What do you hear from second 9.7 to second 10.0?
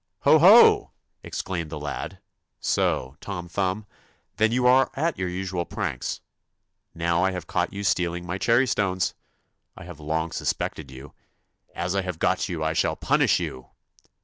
I have